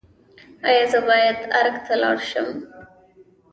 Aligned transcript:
ایا 0.67 0.83
زه 0.91 0.99
باید 1.07 1.39
ارګ 1.59 1.75
ته 1.85 1.93
لاړ 2.01 2.17
شم؟ 2.29 2.49